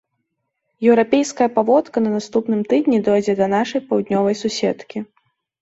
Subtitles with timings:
[0.89, 4.97] Еўрапейская паводка на наступным тыдні дойдзе да нашай паўднёвай суседкі.